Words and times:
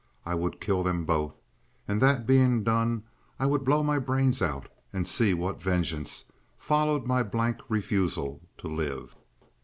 I 0.25 0.33
would 0.33 0.59
kill 0.59 0.81
them 0.81 1.05
both. 1.05 1.35
And 1.87 2.01
that 2.01 2.25
being 2.25 2.63
done 2.63 3.03
I 3.39 3.45
would 3.45 3.63
blow 3.63 3.83
my 3.83 3.99
brains 3.99 4.41
out 4.41 4.67
and 4.91 5.07
see 5.07 5.35
what 5.35 5.61
vengeance 5.61 6.23
followed 6.57 7.05
my 7.05 7.21
blank 7.21 7.59
refusal 7.69 8.41
to 8.57 8.67
live. 8.67 9.15